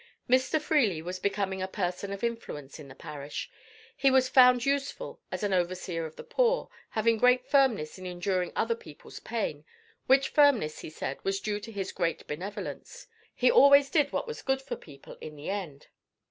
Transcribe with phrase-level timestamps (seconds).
[0.27, 0.59] Mr.
[0.59, 3.51] Freely was becoming a person of influence in the parish;
[3.95, 8.51] he was found useful as an overseer of the poor, having great firmness in enduring
[8.55, 9.63] other people's pain,
[10.07, 14.41] which firmness, he said, was due to his great benevolence; he always did what was
[14.41, 15.85] good for people in the end.